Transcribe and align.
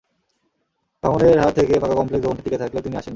ভাঙনের 1.03 1.37
হাত 1.39 1.53
থেকে 1.55 1.73
পাকা 1.79 1.95
কমপ্লেক্স 1.95 2.23
ভবনটি 2.25 2.41
টিকে 2.43 2.57
থাকলেও 2.57 2.81
তিনি 2.81 2.95
আসেন 2.95 3.03
না। 3.03 3.09